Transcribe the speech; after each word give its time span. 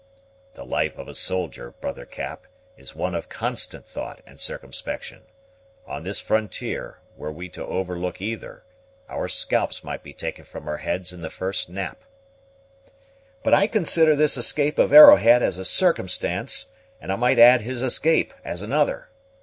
"The 0.55 0.65
life 0.65 0.97
of 0.97 1.07
a 1.07 1.13
soldier, 1.13 1.75
brother 1.79 2.07
Cap, 2.07 2.47
is 2.75 2.95
one 2.95 3.13
of 3.13 3.29
constant 3.29 3.85
thought 3.85 4.19
and 4.25 4.39
circumspection. 4.39 5.25
On 5.85 6.01
this 6.03 6.19
frontier, 6.19 6.97
were 7.15 7.31
we 7.31 7.49
to 7.49 7.63
overlook 7.63 8.19
either, 8.19 8.63
our 9.07 9.27
scalps 9.27 9.83
might 9.83 10.01
be 10.01 10.11
taken 10.11 10.43
from 10.43 10.67
our 10.67 10.77
heads 10.77 11.13
in 11.13 11.21
the 11.21 11.29
first 11.29 11.69
nap." 11.69 12.03
"But 13.43 13.53
I 13.53 13.67
consider 13.67 14.15
this 14.15 14.37
capture 14.53 14.81
of 14.81 14.91
Arrowhead 14.91 15.43
as 15.43 15.59
a 15.59 15.63
circumstance; 15.65 16.71
and 16.99 17.11
I 17.11 17.15
might 17.15 17.37
add 17.37 17.61
his 17.61 17.83
escape 17.83 18.33
as 18.43 18.63
another. 18.63 19.09